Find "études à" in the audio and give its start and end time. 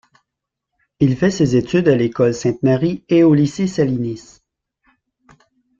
1.55-1.95